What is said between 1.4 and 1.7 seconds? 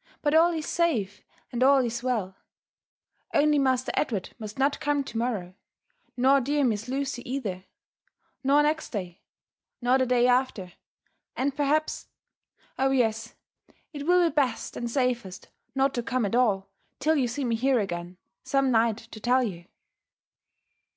and